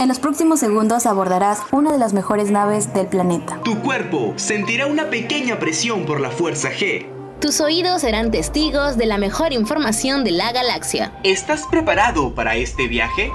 [0.00, 3.60] En los próximos segundos abordarás una de las mejores naves del planeta.
[3.64, 7.06] Tu cuerpo sentirá una pequeña presión por la fuerza G.
[7.38, 11.12] Tus oídos serán testigos de la mejor información de la galaxia.
[11.22, 13.30] ¿Estás preparado para este viaje?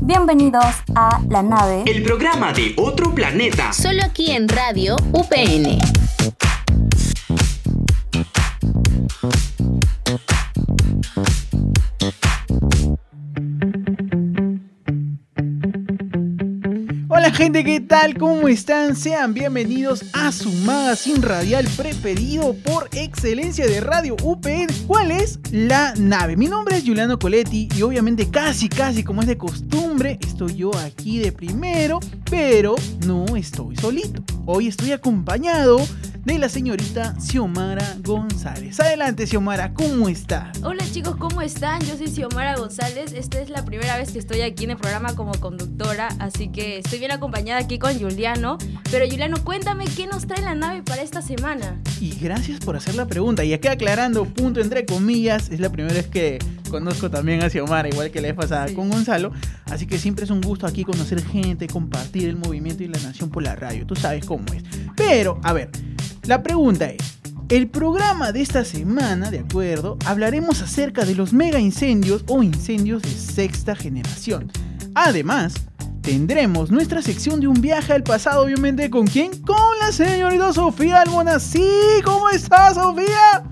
[0.00, 3.72] Bienvenidos a La Nave, el programa de otro planeta.
[3.72, 5.97] Solo aquí en Radio UPN.
[17.38, 18.18] Gente, ¿qué tal?
[18.18, 18.96] ¿Cómo están?
[18.96, 24.66] Sean bienvenidos a su magazine radial preferido por excelencia de Radio UPN.
[24.88, 25.38] ¿Cuál es?
[25.52, 26.36] La nave.
[26.36, 30.76] Mi nombre es Juliano Coletti y obviamente casi, casi como es de costumbre, estoy yo
[30.78, 32.74] aquí de primero, pero
[33.06, 34.20] no estoy solito.
[34.44, 35.78] Hoy estoy acompañado
[36.34, 38.78] de la señorita Xiomara González.
[38.80, 40.62] Adelante, Xiomara, ¿cómo estás?
[40.62, 41.80] Hola chicos, ¿cómo están?
[41.86, 43.12] Yo soy Xiomara González.
[43.14, 46.78] Esta es la primera vez que estoy aquí en el programa como conductora, así que
[46.78, 48.58] estoy bien acompañada aquí con Juliano.
[48.90, 51.80] Pero Juliano, cuéntame qué nos trae la nave para esta semana.
[51.98, 53.42] Y gracias por hacer la pregunta.
[53.44, 56.38] Y aquí aclarando, punto entre comillas, es la primera vez que
[56.70, 59.32] conozco también a Xiomara, igual que la vez pasada con Gonzalo.
[59.64, 63.30] Así que siempre es un gusto aquí conocer gente, compartir el movimiento y la nación
[63.30, 63.86] por la radio.
[63.86, 64.62] Tú sabes cómo es.
[64.94, 65.70] Pero, a ver,
[66.28, 71.58] la pregunta es, el programa de esta semana, de acuerdo, hablaremos acerca de los mega
[71.58, 74.52] incendios o incendios de sexta generación.
[74.94, 75.54] Además,
[76.02, 79.40] tendremos nuestra sección de un viaje al pasado, obviamente, ¿con quién?
[79.40, 81.40] Con la señorita Sofía Almona.
[81.40, 81.66] Sí,
[82.04, 83.44] ¿cómo estás, Sofía?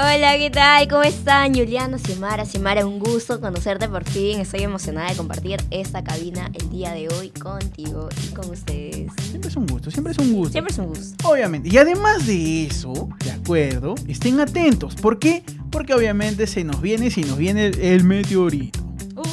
[0.00, 0.86] Hola, ¿qué tal?
[0.86, 1.52] ¿Cómo están?
[1.52, 4.38] Juliano, Xiomara, Xiomara, un gusto conocerte por fin.
[4.38, 9.10] Estoy emocionada de compartir esta cabina el día de hoy contigo y con ustedes.
[9.28, 10.52] Siempre es un gusto, siempre es un gusto.
[10.52, 11.28] Siempre es un gusto.
[11.28, 11.68] Obviamente.
[11.68, 14.94] Y además de eso, de acuerdo, estén atentos.
[14.94, 15.42] ¿Por qué?
[15.72, 18.78] Porque obviamente se nos viene, si nos viene el, el meteorito.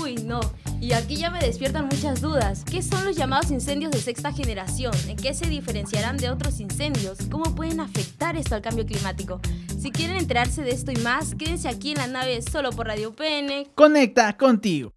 [0.02, 0.40] Uy, no.
[0.86, 2.64] Y aquí ya me despiertan muchas dudas.
[2.64, 4.94] ¿Qué son los llamados incendios de sexta generación?
[5.08, 7.18] ¿En qué se diferenciarán de otros incendios?
[7.32, 9.42] ¿Cómo pueden afectar esto al cambio climático?
[9.82, 13.16] Si quieren enterarse de esto y más, quédense aquí en la nave solo por Radio
[13.16, 13.66] PN.
[13.74, 14.94] Conecta contigo.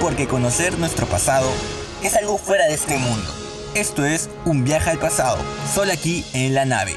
[0.00, 1.50] Porque conocer nuestro pasado
[2.04, 3.45] es algo fuera de este mundo.
[3.76, 5.36] Esto es un viaje al pasado,
[5.70, 6.94] solo aquí en la nave.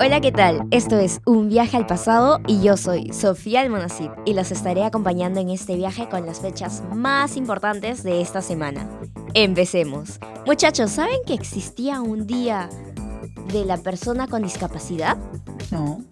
[0.00, 0.68] Hola, ¿qué tal?
[0.70, 5.40] Esto es Un viaje al pasado y yo soy Sofía Almonacid y los estaré acompañando
[5.40, 8.88] en este viaje con las fechas más importantes de esta semana.
[9.34, 10.20] Empecemos.
[10.46, 12.68] Muchachos, ¿saben que existía un día
[13.52, 15.16] de la persona con discapacidad?
[15.70, 16.02] No.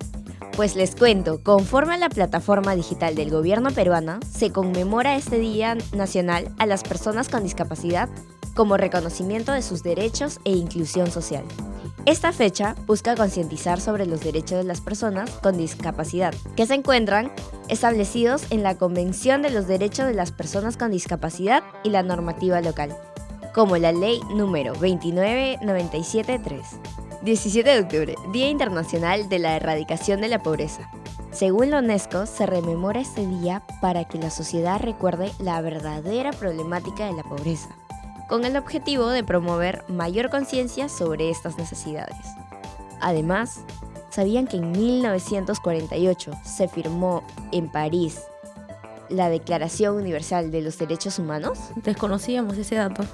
[0.56, 5.76] Pues les cuento, conforme a la plataforma digital del gobierno peruano, se conmemora este Día
[5.92, 8.08] Nacional a las Personas con Discapacidad
[8.56, 11.44] como reconocimiento de sus derechos e inclusión social.
[12.06, 17.30] Esta fecha busca concientizar sobre los derechos de las personas con discapacidad, que se encuentran
[17.68, 22.60] establecidos en la Convención de los Derechos de las Personas con Discapacidad y la normativa
[22.60, 22.96] local,
[23.54, 26.66] como la Ley número 29973.
[27.22, 30.88] 17 de octubre, Día Internacional de la Erradicación de la Pobreza.
[31.32, 37.06] Según la UNESCO, se rememora este día para que la sociedad recuerde la verdadera problemática
[37.06, 37.70] de la pobreza,
[38.28, 42.16] con el objetivo de promover mayor conciencia sobre estas necesidades.
[43.00, 43.60] Además,
[44.10, 48.22] ¿sabían que en 1948 se firmó en París
[49.08, 51.58] la Declaración Universal de los Derechos Humanos?
[51.82, 53.04] Desconocíamos ese dato.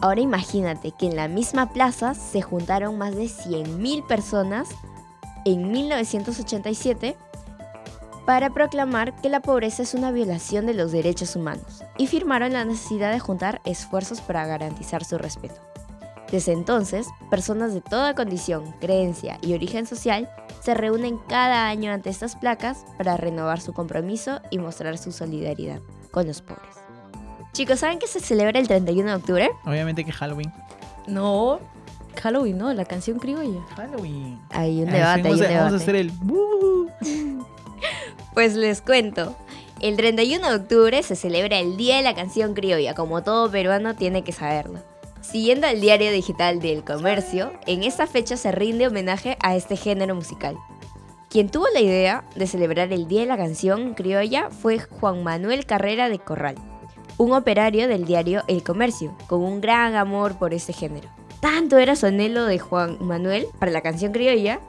[0.00, 4.68] Ahora imagínate que en la misma plaza se juntaron más de 100.000 personas
[5.44, 7.16] en 1987
[8.24, 12.64] para proclamar que la pobreza es una violación de los derechos humanos y firmaron la
[12.64, 15.60] necesidad de juntar esfuerzos para garantizar su respeto.
[16.30, 20.30] Desde entonces, personas de toda condición, creencia y origen social
[20.62, 25.80] se reúnen cada año ante estas placas para renovar su compromiso y mostrar su solidaridad
[26.12, 26.79] con los pobres.
[27.52, 29.50] Chicos, ¿saben que se celebra el 31 de octubre?
[29.64, 30.52] Obviamente que Halloween.
[31.06, 31.58] No,
[32.22, 33.60] Halloween, no, la canción criolla.
[33.76, 34.38] Halloween.
[34.50, 35.76] Hay un debate, sí, hay un vamos, a, vamos a debate.
[35.76, 36.12] hacer el...
[38.34, 39.36] Pues les cuento.
[39.80, 43.96] El 31 de octubre se celebra el Día de la Canción Criolla, como todo peruano
[43.96, 44.78] tiene que saberlo.
[45.20, 50.14] Siguiendo el diario digital del comercio, en esta fecha se rinde homenaje a este género
[50.14, 50.56] musical.
[51.28, 55.64] Quien tuvo la idea de celebrar el Día de la Canción Criolla fue Juan Manuel
[55.66, 56.56] Carrera de Corral,
[57.20, 61.08] un operario del diario El Comercio, con un gran amor por este género.
[61.40, 64.60] Tanto era su anhelo de Juan Manuel para la canción criolla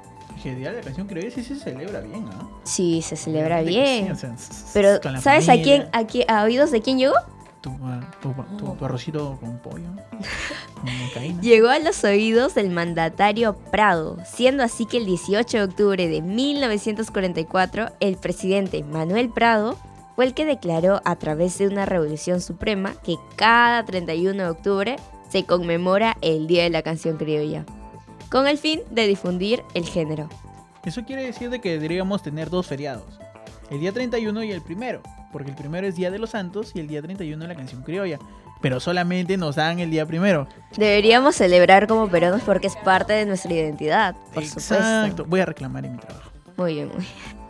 [0.42, 2.48] general la canción que sí se celebra bien, ¿ah?
[2.64, 4.06] Sí, se celebra bien.
[4.08, 6.98] sí, o sea, s- s- Pero, ¿sabes a quién, a quién, a oídos de quién
[6.98, 7.14] llegó?
[7.62, 9.86] Tu, ah, tu- tu- tu arrocito con pollo,
[11.14, 11.42] con.
[11.42, 16.22] Llegó a los oídos del mandatario Prado, siendo así que el 18 de octubre de
[16.24, 19.78] 1944 el presidente Manuel Prado
[20.22, 24.96] fue el que declaró a través de una revolución suprema que cada 31 de octubre
[25.30, 27.66] se conmemora el Día de la Canción Criolla,
[28.30, 30.30] con el fin de difundir el género.
[30.86, 33.20] Eso quiere decir de que deberíamos tener dos feriados.
[33.72, 35.02] El día 31 y el primero.
[35.32, 38.20] Porque el primero es Día de los Santos y el día 31 la canción criolla.
[38.62, 40.48] Pero solamente nos dan el día primero.
[40.78, 44.76] Deberíamos celebrar como peruanos porque es parte de nuestra identidad, por supuesto.
[44.76, 45.26] Exacto.
[45.26, 46.30] Voy a reclamar en mi trabajo.
[46.58, 47.41] Muy bien, muy bien.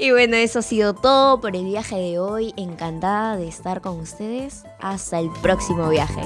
[0.00, 2.54] Y bueno, eso ha sido todo por el viaje de hoy.
[2.56, 4.62] Encantada de estar con ustedes.
[4.80, 6.22] Hasta el próximo viaje.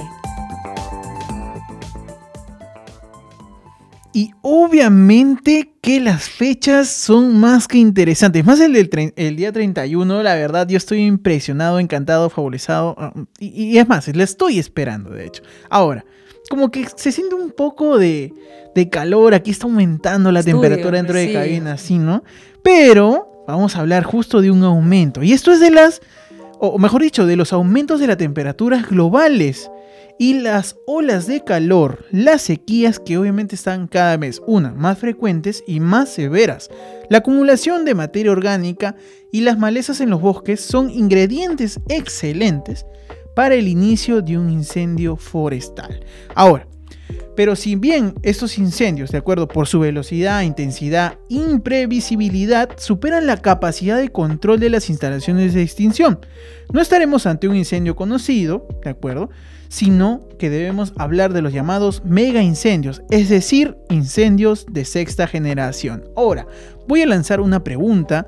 [4.13, 8.45] Y obviamente que las fechas son más que interesantes.
[8.45, 12.95] Más el del el día 31, la verdad, yo estoy impresionado, encantado, favorizado.
[13.39, 15.41] Y, y es más, le estoy esperando, de hecho.
[15.67, 16.05] Ahora,
[16.47, 18.31] como que se siente un poco de,
[18.75, 19.33] de calor.
[19.33, 21.33] Aquí está aumentando la Estudio, temperatura dentro de sí.
[21.33, 22.23] cabina, así, ¿no?
[22.61, 25.23] Pero vamos a hablar justo de un aumento.
[25.23, 26.01] Y esto es de las,
[26.59, 29.69] o mejor dicho, de los aumentos de las temperaturas globales
[30.19, 35.63] y las olas de calor, las sequías que obviamente están cada vez, una, más frecuentes
[35.67, 36.69] y más severas.
[37.09, 38.95] La acumulación de materia orgánica
[39.31, 42.85] y las malezas en los bosques son ingredientes excelentes
[43.35, 46.05] para el inicio de un incendio forestal.
[46.35, 46.67] Ahora,
[47.35, 53.97] pero si bien estos incendios, de acuerdo por su velocidad, intensidad, imprevisibilidad, superan la capacidad
[53.97, 56.19] de control de las instalaciones de extinción,
[56.71, 59.29] no estaremos ante un incendio conocido, ¿de acuerdo?
[59.69, 66.03] Sino que debemos hablar de los llamados mega incendios, es decir, incendios de sexta generación.
[66.15, 66.47] Ahora,
[66.87, 68.27] voy a lanzar una pregunta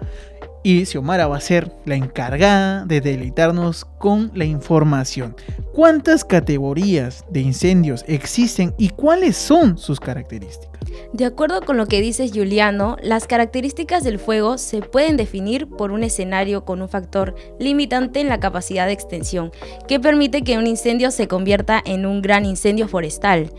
[0.66, 5.36] y Xiomara va a ser la encargada de deleitarnos con la información.
[5.76, 10.82] ¿Cuántas categorías de incendios existen y cuáles son sus características?
[11.14, 15.92] De acuerdo con lo que dices Juliano, las características del fuego se pueden definir por
[15.92, 19.52] un escenario con un factor limitante en la capacidad de extensión,
[19.88, 23.52] que permite que un incendio se convierta en un gran incendio forestal.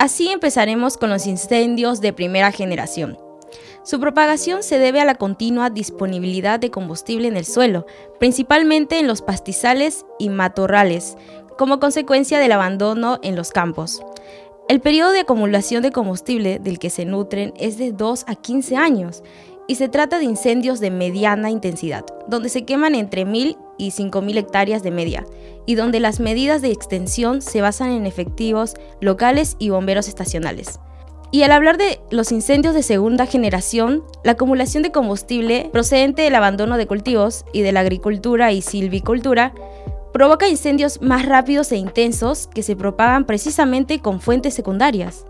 [0.00, 3.29] Así empezaremos con los incendios de primera generación.
[3.82, 7.86] Su propagación se debe a la continua disponibilidad de combustible en el suelo,
[8.18, 11.16] principalmente en los pastizales y matorrales,
[11.56, 14.02] como consecuencia del abandono en los campos.
[14.68, 18.76] El periodo de acumulación de combustible del que se nutren es de 2 a 15
[18.76, 19.22] años
[19.66, 24.36] y se trata de incendios de mediana intensidad, donde se queman entre 1.000 y 5.000
[24.36, 25.26] hectáreas de media,
[25.64, 30.80] y donde las medidas de extensión se basan en efectivos locales y bomberos estacionales.
[31.32, 36.34] Y al hablar de los incendios de segunda generación, la acumulación de combustible procedente del
[36.34, 39.54] abandono de cultivos y de la agricultura y silvicultura
[40.12, 45.24] provoca incendios más rápidos e intensos que se propagan precisamente con fuentes secundarias.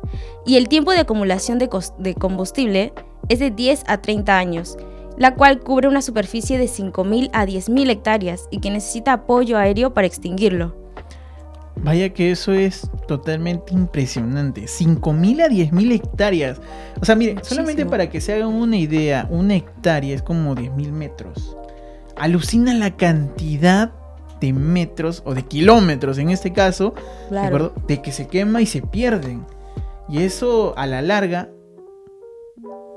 [0.46, 1.68] Y el tiempo de acumulación de,
[2.14, 2.94] combustible
[3.28, 4.78] es de 10 a 30 años,
[5.18, 9.92] la cual cubre una superficie de 5.000 a 10.000 hectáreas y que necesita apoyo aéreo
[9.92, 10.74] para extinguirlo.
[11.82, 14.62] Vaya que eso es totalmente impresionante.
[14.62, 16.60] 5.000 a 10.000 hectáreas.
[17.00, 20.92] O sea, mire, solamente para que se hagan una idea, una hectárea es como 10.000
[20.92, 21.56] metros.
[22.16, 23.92] Alucina la cantidad
[24.40, 26.94] de metros o de kilómetros en este caso,
[27.30, 27.74] ¿de acuerdo?
[27.86, 29.46] De que se quema y se pierden.
[30.08, 31.50] Y eso a la larga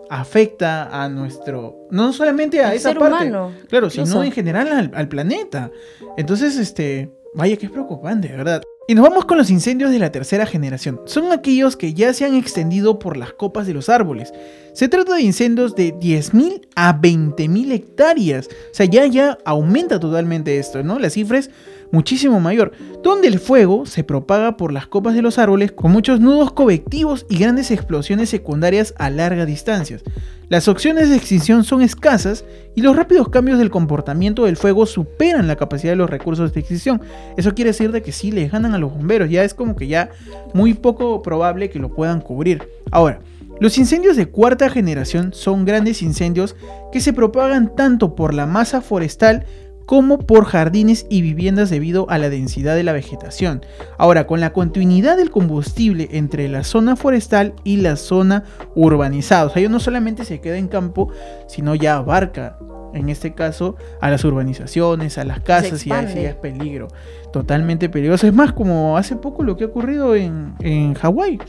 [0.09, 4.23] afecta a nuestro, no solamente a Al esa ser parte, humano, claro, sino incluso.
[4.23, 5.71] en general al, al planeta.
[6.17, 8.61] Entonces, este, vaya que es preocupante, ¿verdad?
[8.85, 10.99] Y nos vamos con los incendios de la tercera generación.
[11.05, 14.33] Son aquellos que ya se han extendido por las copas de los árboles.
[14.73, 18.49] Se trata de incendios de 10.000 a 20.000 hectáreas.
[18.49, 20.99] O sea, ya, ya aumenta totalmente esto, ¿no?
[20.99, 21.49] La cifra es
[21.93, 22.73] muchísimo mayor.
[23.03, 27.25] Donde el fuego se propaga por las copas de los árboles con muchos nudos convectivos
[27.29, 30.03] y grandes explosiones secundarias a largas distancias.
[30.49, 32.43] Las opciones de extinción son escasas
[32.75, 36.59] y los rápidos cambios del comportamiento del fuego superan la capacidad de los recursos de
[36.59, 37.01] extinción.
[37.37, 39.87] Eso quiere decir de que sí les ganan a los bomberos, ya es como que
[39.87, 40.09] ya
[40.53, 42.67] muy poco probable que lo puedan cubrir.
[42.91, 43.21] Ahora,
[43.59, 46.55] los incendios de cuarta generación son grandes incendios
[46.91, 49.45] que se propagan tanto por la masa forestal
[49.85, 53.65] como por jardines y viviendas debido a la densidad de la vegetación.
[53.97, 58.43] Ahora, con la continuidad del combustible entre la zona forestal y la zona
[58.75, 61.09] urbanizada, o sea, ello no solamente se queda en campo,
[61.47, 62.57] sino ya abarca,
[62.93, 66.87] en este caso, a las urbanizaciones, a las casas y ahí sí es peligro,
[67.31, 68.27] totalmente peligroso.
[68.27, 71.39] Es más, como hace poco lo que ha ocurrido en, en Hawái.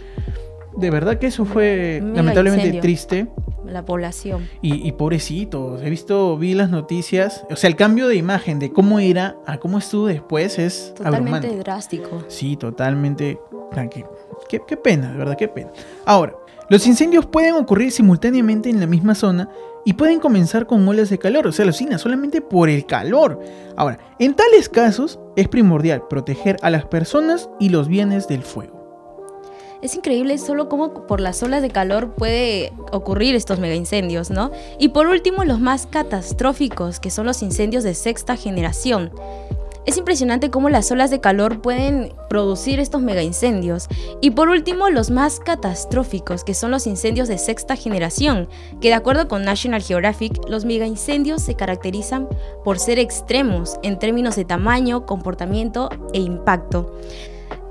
[0.77, 2.81] De verdad que eso fue lamentablemente incendio.
[2.83, 3.27] triste.
[3.67, 4.47] La población.
[4.61, 8.71] Y, y pobrecitos, he visto, vi las noticias, o sea, el cambio de imagen de
[8.73, 11.57] cómo era a cómo estuvo después es Totalmente abrumante.
[11.63, 12.25] drástico.
[12.29, 13.39] Sí, totalmente.
[13.91, 14.05] Qué,
[14.49, 15.71] qué- qué pena, de verdad, qué pena.
[16.05, 16.35] Ahora,
[16.69, 19.49] los incendios pueden ocurrir simultáneamente en la misma zona
[19.85, 23.41] y pueden comenzar con olas de calor, o sea, alucina, solamente por el calor.
[23.77, 28.74] Ahora, en tales casos es primordial proteger a las personas y los bienes del fuego.
[29.85, 34.51] Es increíble solo cómo por las olas de calor puede ocurrir estos mega incendios, ¿no?
[34.79, 39.11] Y por último, los más catastróficos, que son los incendios de sexta generación.
[39.85, 43.89] Es impresionante cómo las olas de calor pueden producir estos mega incendios.
[44.23, 48.49] Y por último, los más catastróficos, que son los incendios de sexta generación,
[48.81, 52.27] que de acuerdo con National Geographic, los mega incendios se caracterizan
[52.65, 56.91] por ser extremos en términos de tamaño, comportamiento e impacto.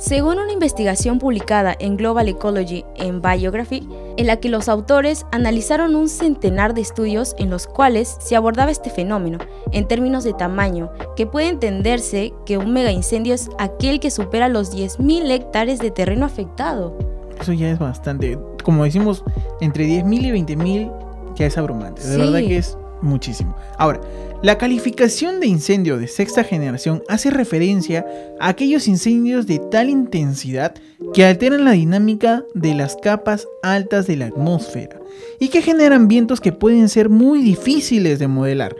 [0.03, 5.95] Según una investigación publicada en Global Ecology en Biography, en la que los autores analizaron
[5.95, 9.37] un centenar de estudios en los cuales se abordaba este fenómeno
[9.71, 14.49] en términos de tamaño, que puede entenderse que un mega incendio es aquel que supera
[14.49, 16.97] los 10.000 hectáreas de terreno afectado.
[17.39, 19.23] Eso ya es bastante, como decimos,
[19.61, 20.91] entre 10.000 y 20.000
[21.35, 22.05] ya es abrumante.
[22.05, 22.19] De Sí.
[22.19, 23.55] verdad que es muchísimo.
[23.77, 24.01] Ahora,
[24.41, 28.05] la calificación de incendio de sexta generación hace referencia
[28.39, 30.73] a aquellos incendios de tal intensidad
[31.13, 34.99] que alteran la dinámica de las capas altas de la atmósfera
[35.39, 38.75] y que generan vientos que pueden ser muy difíciles de modelar.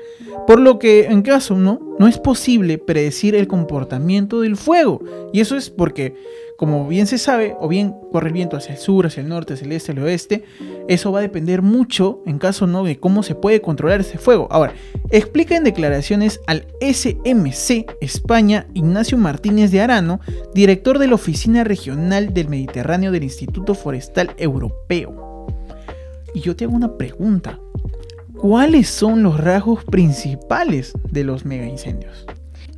[0.47, 5.01] Por lo que en caso no, no es posible predecir el comportamiento del fuego.
[5.31, 6.15] Y eso es porque,
[6.57, 9.53] como bien se sabe, o bien corre el viento hacia el sur, hacia el norte,
[9.53, 10.43] hacia el este, el oeste,
[10.87, 14.47] eso va a depender mucho, en caso no, de cómo se puede controlar ese fuego.
[14.51, 14.73] Ahora,
[15.09, 20.19] explica en declaraciones al SMC España Ignacio Martínez de Arano,
[20.53, 25.47] director de la Oficina Regional del Mediterráneo del Instituto Forestal Europeo.
[26.33, 27.59] Y yo te hago una pregunta.
[28.37, 32.25] ¿Cuáles son los rasgos principales de los mega incendios?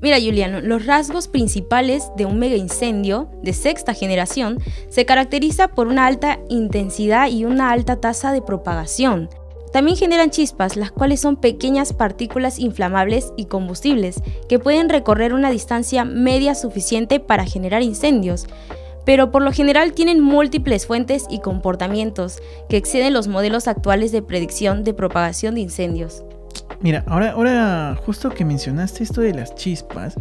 [0.02, 4.60] Mira, Juliano, los rasgos principales de un mega incendio de sexta generación
[4.90, 9.30] se caracteriza por una alta intensidad y una alta tasa de propagación.
[9.72, 15.52] También generan chispas, las cuales son pequeñas partículas inflamables y combustibles que pueden recorrer una
[15.52, 18.48] distancia media suficiente para generar incendios,
[19.06, 24.22] pero por lo general tienen múltiples fuentes y comportamientos que exceden los modelos actuales de
[24.22, 26.24] predicción de propagación de incendios.
[26.86, 30.20] Mira, ahora, ahora justo que mencionaste esto de las chispas,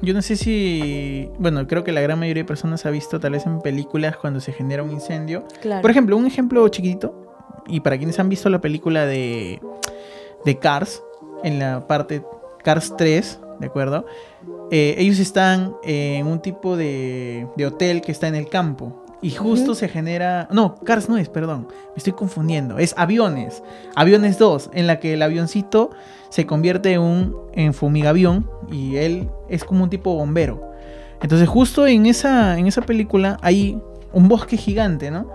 [0.00, 3.32] yo no sé si, bueno, creo que la gran mayoría de personas ha visto tal
[3.32, 5.44] vez en películas cuando se genera un incendio.
[5.60, 5.82] Claro.
[5.82, 7.34] Por ejemplo, un ejemplo chiquitito,
[7.66, 9.60] y para quienes han visto la película de,
[10.42, 11.02] de Cars,
[11.44, 12.22] en la parte
[12.64, 14.06] Cars 3, ¿de acuerdo?
[14.70, 19.04] Eh, ellos están en un tipo de, de hotel que está en el campo.
[19.22, 20.46] Y justo se genera...
[20.52, 21.68] No, Cars no es, perdón.
[21.70, 22.78] Me estoy confundiendo.
[22.78, 23.62] Es Aviones.
[23.94, 25.90] Aviones 2, en la que el avioncito
[26.28, 30.70] se convierte en un en fumigavión y él es como un tipo bombero.
[31.22, 33.80] Entonces justo en esa, en esa película hay
[34.12, 35.30] un bosque gigante, ¿no?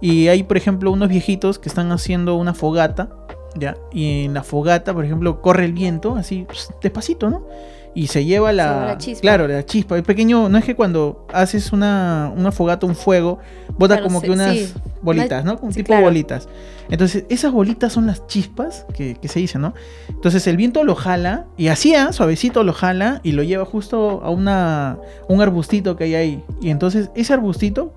[0.00, 3.08] Y hay, por ejemplo, unos viejitos que están haciendo una fogata,
[3.56, 3.76] ¿ya?
[3.90, 6.46] Y en la fogata, por ejemplo, corre el viento, así,
[6.82, 7.46] despacito, ¿no?
[7.96, 8.72] Y se lleva la...
[8.74, 9.20] lleva la chispa.
[9.20, 9.96] Claro, la chispa.
[9.96, 13.38] El pequeño, no es que cuando haces una, una fogata, un fuego,
[13.78, 14.72] bota Claro, como se- que unas sí.
[15.00, 15.58] bolitas, ¿no?
[15.62, 16.02] Un sí, tipo claro.
[16.04, 16.48] bolitas.
[16.90, 19.74] Entonces, esas bolitas son las chispas que, que se dicen, ¿no?
[20.08, 22.12] Entonces, el viento lo jala y así, ¿ah?
[22.12, 24.98] suavecito lo jala y lo lleva justo a una,
[25.28, 26.44] un arbustito que hay ahí.
[26.60, 27.94] Y entonces, ese arbustito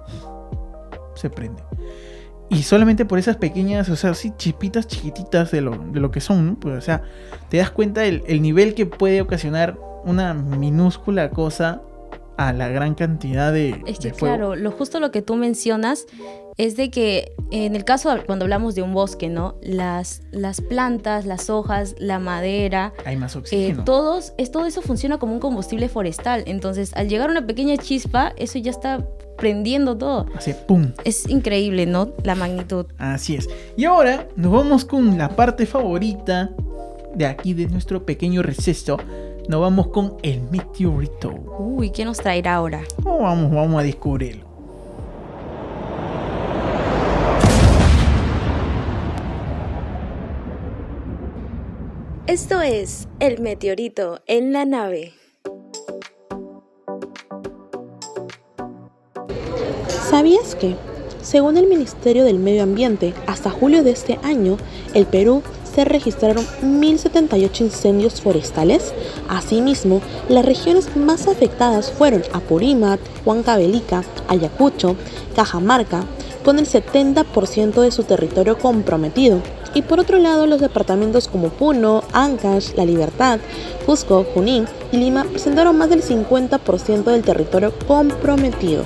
[1.16, 1.64] se prende.
[2.50, 6.22] Y solamente por esas pequeñas, o sea, así chispitas chiquititas de lo, de lo que
[6.22, 6.60] son, ¿no?
[6.60, 7.04] Pues, o sea,
[7.50, 11.82] te das cuenta el, el nivel que puede ocasionar una minúscula cosa
[12.38, 14.36] a la gran cantidad de, Es que de fuego.
[14.36, 16.06] claro, lo justo lo que tú mencionas
[16.56, 19.56] es de que en el caso cuando hablamos de un bosque, ¿no?
[19.62, 23.84] Las, las plantas, las hojas, la madera, Hay más eh, oxígeno.
[23.84, 26.44] todos, es, todo eso funciona como un combustible forestal.
[26.46, 29.06] Entonces, al llegar una pequeña chispa, eso ya está
[29.38, 30.26] prendiendo todo.
[30.36, 30.92] Así, ¡pum!
[31.04, 32.10] Es increíble, ¿no?
[32.24, 32.88] La magnitud.
[32.98, 33.48] Así es.
[33.78, 36.52] Y ahora nos vamos con la parte favorita
[37.16, 38.98] de aquí de nuestro pequeño receso.
[39.48, 41.30] Nos vamos con el meteorito.
[41.60, 42.82] Uy, ¿qué nos traerá ahora?
[43.06, 44.46] Oh, vamos, vamos a descubrirlo.
[52.28, 55.14] Esto es El meteorito en la nave.
[60.18, 60.76] ¿Sabías que,
[61.22, 64.58] según el Ministerio del Medio Ambiente, hasta julio de este año,
[64.96, 65.44] el Perú
[65.76, 68.96] se registraron 1.078 incendios forestales?
[69.30, 74.96] Asimismo, las regiones más afectadas fueron Apurímac, Huancavelica, Ayacucho,
[75.36, 76.04] Cajamarca,
[76.44, 79.44] con el 70% de su territorio comprometido.
[79.76, 83.40] Y por otro lado, los departamentos como Puno, Ancash, La Libertad,
[83.86, 88.84] Cusco, Junín y Lima presentaron más del 50% del territorio comprometido.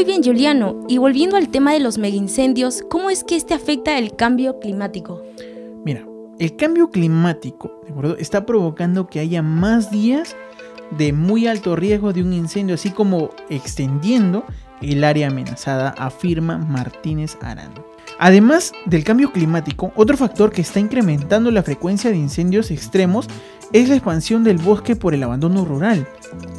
[0.00, 0.86] Muy bien, Juliano.
[0.88, 5.22] Y volviendo al tema de los megaincendios, ¿cómo es que este afecta el cambio climático?
[5.84, 6.06] Mira,
[6.38, 8.16] el cambio climático ¿de acuerdo?
[8.16, 10.34] está provocando que haya más días
[10.96, 14.46] de muy alto riesgo de un incendio, así como extendiendo
[14.80, 17.84] el área amenazada, afirma Martínez Arano.
[18.18, 23.28] Además del cambio climático, otro factor que está incrementando la frecuencia de incendios extremos
[23.72, 26.06] es la expansión del bosque por el abandono rural.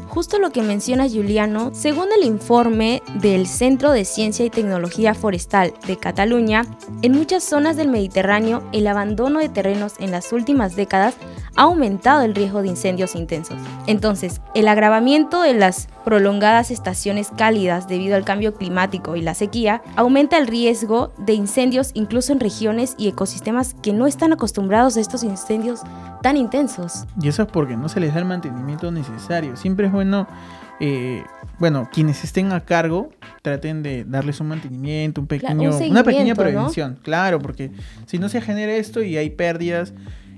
[0.08, 5.74] Justo lo que menciona Juliano, según el informe del Centro de Ciencia y Tecnología Forestal
[5.88, 6.66] de Cataluña,
[7.02, 11.16] en muchas zonas del Mediterráneo el abandono de terrenos en las últimas décadas
[11.56, 13.58] ha aumentado el riesgo de incendios intensos.
[13.88, 19.82] Entonces, el agravamiento de las prolongadas estaciones cálidas debido al cambio climático y la sequía
[19.96, 25.00] aumenta el riesgo de incendios incluso en regiones y ecosistemas que no están acostumbrados a
[25.02, 25.82] estos incendios
[26.22, 27.01] tan intensos.
[27.22, 29.56] Y eso es porque no se les da el mantenimiento necesario.
[29.56, 30.28] Siempre es bueno,
[30.80, 31.24] eh,
[31.60, 33.10] bueno, quienes estén a cargo
[33.42, 37.72] traten de darles un mantenimiento, un pequeño, una pequeña prevención, claro, porque
[38.06, 39.94] si no se genera esto y hay pérdidas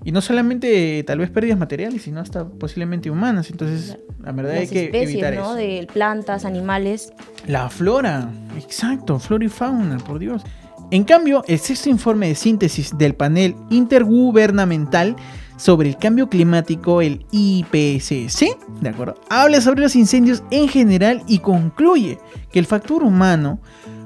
[0.05, 3.50] y no solamente tal vez pérdidas materiales, sino hasta posiblemente humanas.
[3.50, 5.41] Entonces, la verdad hay que especies, evitar ¿no?
[5.41, 5.55] eso.
[5.55, 7.13] De plantas, animales.
[7.48, 10.43] La flora, exacto, flora y fauna, por Dios.
[10.91, 15.15] En cambio, el sexto informe de síntesis del panel intergubernamental
[15.57, 19.15] sobre el cambio climático, el IPCC, ¿de acuerdo?
[19.29, 22.19] Habla sobre los incendios en general y concluye
[22.51, 23.60] que el factor humano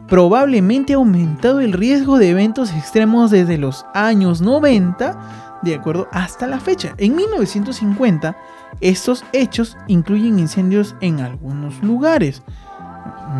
[0.07, 6.47] probablemente ha aumentado el riesgo de eventos extremos desde los años 90, de acuerdo, hasta
[6.47, 6.93] la fecha.
[6.97, 8.35] En 1950,
[8.79, 12.41] estos hechos incluyen incendios en algunos lugares.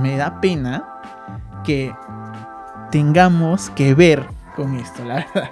[0.02, 0.84] Me da pena
[1.64, 1.94] que
[2.92, 5.50] tengamos que ver con esto, la verdad.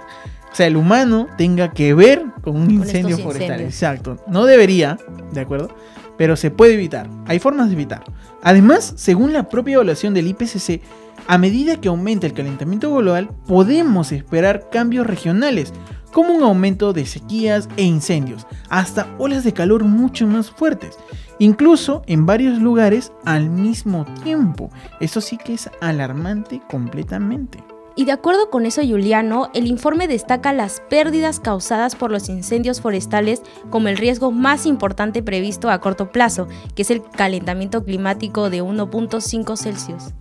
[0.56, 3.60] O sea, el humano tenga que ver con un incendio forestal.
[3.60, 3.74] incendios.
[3.74, 4.16] Exacto.
[4.26, 4.96] No debería,
[5.34, 5.68] ¿de acuerdo?
[6.16, 7.10] Pero se puede evitar.
[7.26, 8.04] Hay formas de evitar.
[8.42, 10.80] Además, según la propia evaluación del IPCC,
[11.26, 15.74] a medida que aumenta el calentamiento global, podemos esperar cambios regionales,
[16.10, 20.96] como un aumento de sequías e incendios, hasta olas de calor mucho más fuertes,
[21.38, 24.70] incluso en varios lugares al mismo tiempo.
[25.00, 27.62] Eso sí que es alarmante completamente.
[27.98, 32.82] Y de acuerdo con eso, Juliano, el informe destaca las pérdidas causadas por los incendios
[32.82, 38.50] forestales como el riesgo más importante previsto a corto plazo, que es el calentamiento climático
[38.50, 40.12] de 1.5 Celsius.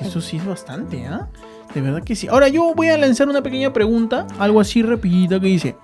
[0.00, 1.28] Eso sí es bastante, ¿ah?
[1.72, 2.26] De verdad que sí.
[2.26, 5.76] Ahora yo voy a lanzar una pequeña pregunta, algo así rapidito que dice,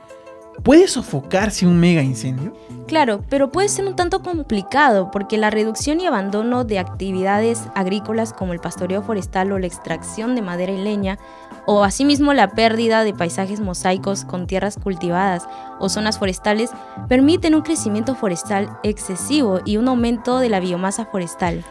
[0.62, 2.54] ¿puede sofocarse un mega incendio?
[2.86, 8.32] Claro, pero puede ser un tanto complicado porque la reducción y abandono de actividades agrícolas
[8.32, 11.18] como el pastoreo forestal o la extracción de madera y leña,
[11.66, 15.48] o asimismo la pérdida de paisajes mosaicos con tierras cultivadas
[15.80, 16.70] o zonas forestales,
[17.08, 21.64] permiten un crecimiento forestal excesivo y un aumento de la biomasa forestal.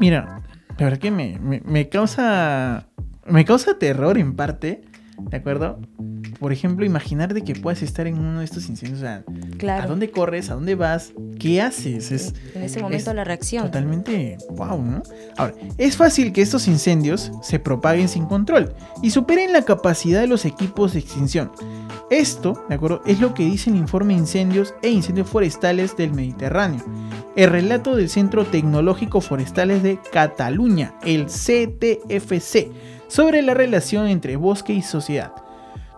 [0.00, 0.40] Mira,
[0.78, 2.88] la verdad que me, me, me causa.
[3.26, 4.82] Me causa terror en parte.
[5.18, 5.78] ¿De acuerdo?
[6.40, 8.98] Por ejemplo, imaginar de que puedas estar en uno de estos incendios.
[8.98, 9.24] O sea,
[9.56, 9.84] Claro.
[9.84, 10.50] ¿a dónde corres?
[10.50, 11.12] ¿A dónde vas?
[11.38, 12.10] ¿Qué haces?
[12.12, 13.64] Es en ese momento es la reacción.
[13.64, 15.02] totalmente wow, ¿no?
[15.36, 20.26] Ahora, es fácil que estos incendios se propaguen sin control y superen la capacidad de
[20.26, 21.50] los equipos de extinción.
[22.10, 23.00] Esto, ¿de acuerdo?
[23.06, 26.84] Es lo que dice el informe Incendios e Incendios Forestales del Mediterráneo.
[27.36, 32.68] El relato del Centro Tecnológico Forestales de Cataluña, el CTFC,
[33.14, 35.30] sobre la relación entre bosque y sociedad.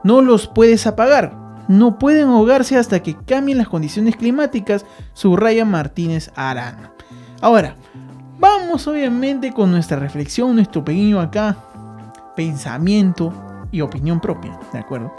[0.05, 1.35] No los puedes apagar,
[1.67, 6.93] no pueden ahogarse hasta que cambien las condiciones climáticas, subraya Martínez Arana.
[7.41, 7.77] Ahora,
[8.39, 11.57] vamos obviamente con nuestra reflexión, nuestro pequeño acá
[12.37, 13.33] pensamiento
[13.73, 15.11] y opinión propia, ¿de acuerdo?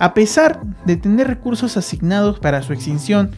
[0.00, 3.30] A pesar de tener recursos asignados para su extinción,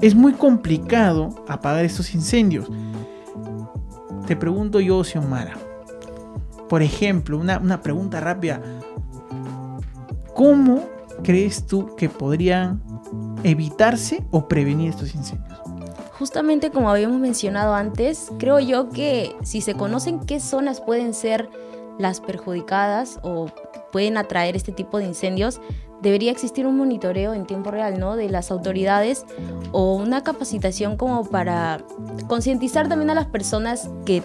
[0.00, 2.68] es muy complicado apagar estos incendios.
[4.28, 5.65] Te pregunto yo, Xiomara.
[6.68, 8.60] Por ejemplo, una, una pregunta rápida.
[10.34, 10.84] ¿Cómo
[11.22, 12.82] crees tú que podrían
[13.42, 15.58] evitarse o prevenir estos incendios?
[16.18, 21.50] Justamente como habíamos mencionado antes, creo yo que si se conocen qué zonas pueden ser
[21.98, 23.46] las perjudicadas o
[23.92, 25.60] pueden atraer este tipo de incendios,
[26.02, 28.16] debería existir un monitoreo en tiempo real, ¿no?
[28.16, 29.24] De las autoridades
[29.72, 31.80] o una capacitación como para
[32.28, 34.22] concientizar también a las personas que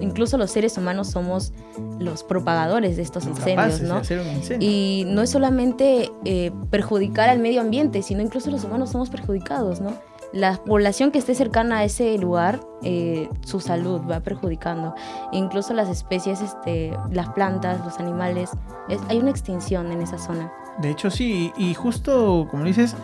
[0.00, 1.52] incluso los seres humanos somos
[1.98, 3.98] los propagadores de estos Los incendios, ¿no?
[3.98, 4.68] incendio.
[4.68, 9.80] Y no es solamente eh, perjudicar al medio ambiente, sino incluso los humanos somos perjudicados,
[9.80, 9.92] ¿no?
[10.32, 14.92] la población que esté cercana a ese lugar, eh, su salud va perjudicando.
[15.32, 18.50] E incluso las especies, este, las plantas, los animales,
[18.88, 20.52] es- hay una extinción en esa zona.
[20.80, 22.96] De hecho, sí, y justo como dices,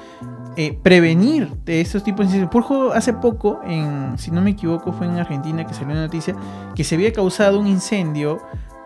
[0.57, 2.51] eh, prevenir de estos tipos de incendios.
[2.51, 6.03] Por ejemplo, hace poco, en, si no me equivoco, fue en Argentina que salió una
[6.03, 6.35] noticia
[6.75, 8.41] que se había causado un incendio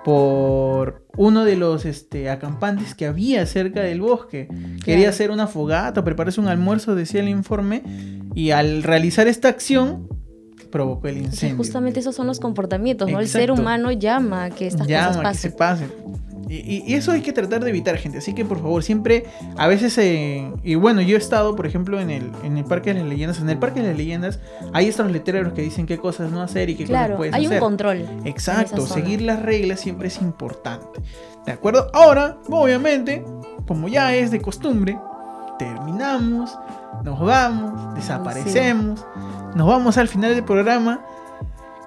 [0.05, 4.49] por uno de los este, acampantes que había cerca del bosque.
[4.85, 7.83] Quería hacer una fogata, prepararse un almuerzo, decía el informe,
[8.35, 10.07] y al realizar esta acción
[10.71, 11.57] provocó el incendio.
[11.57, 13.21] justamente esos son los comportamientos, ¿no?
[13.21, 15.93] El ser humano llama a que estas llama, cosas que se pasen.
[16.49, 18.19] Y, y- eso hay que tratar de evitar, gente.
[18.19, 19.25] Así que por favor, siempre,
[19.57, 22.93] a veces, eh, y bueno, yo he estado, por ejemplo, en el, en el Parque
[22.93, 23.41] de las Leyendas.
[23.41, 24.41] En el Parque de las Leyendas
[24.73, 27.47] hay estos letreros que dicen qué cosas no hacer y qué cosas Claro, puedes hay
[27.47, 27.59] hacer.
[27.59, 28.07] un control.
[28.25, 31.01] Exacto, seguir las reglas siempre es importante.
[31.47, 31.89] ¿De acuerdo?
[31.93, 33.25] Ahora, obviamente,
[33.67, 34.99] como ya es de costumbre,
[35.59, 36.59] terminamos,
[37.05, 39.05] nos vamos, desaparecemos,
[39.55, 41.05] nos vamos al final del programa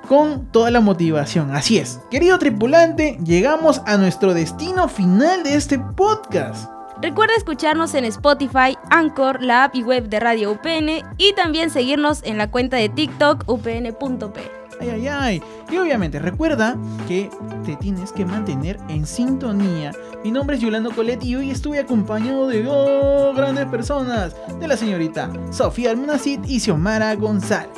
[0.08, 1.52] con toda la motivación.
[1.56, 6.70] Así es, querido tripulante, llegamos a nuestro destino final de este podcast.
[7.02, 12.24] Recuerda escucharnos en Spotify, Anchor, la app y web de Radio UPN y también seguirnos
[12.24, 14.57] en la cuenta de TikTok upn.p.
[14.80, 15.44] Ay, ay, ay.
[15.72, 17.30] Y obviamente recuerda que
[17.66, 19.92] te tienes que mantener en sintonía.
[20.24, 24.36] Mi nombre es Yolando Colet y hoy estuve acompañado de dos grandes personas.
[24.60, 27.70] De la señorita Sofía Almunacid y Xiomara González.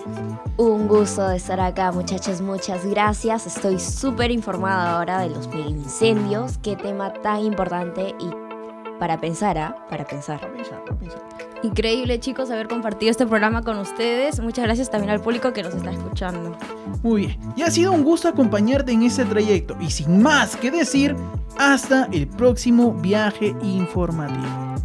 [0.57, 2.41] Un gusto estar acá, muchachos.
[2.41, 3.47] Muchas gracias.
[3.47, 6.57] Estoy súper informada ahora de los incendios.
[6.57, 8.48] Qué tema tan importante y
[8.99, 9.75] para pensar, ¿ah?
[9.89, 10.41] Para pensar.
[10.41, 11.21] Pa' pensar, pa' pensar.
[11.63, 14.39] Increíble chicos haber compartido este programa con ustedes.
[14.39, 16.55] Muchas gracias también al público que nos está escuchando.
[17.01, 17.39] Muy bien.
[17.55, 19.75] Y ha sido un gusto acompañarte en este trayecto.
[19.79, 21.15] Y sin más que decir,
[21.57, 24.75] hasta el próximo viaje informativo.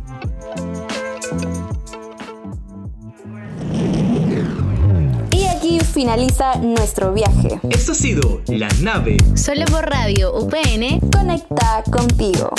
[5.33, 7.61] Y aquí finaliza nuestro viaje.
[7.71, 9.17] Esto ha sido La Nave.
[9.35, 12.51] Solo por Radio UPN Conecta contigo.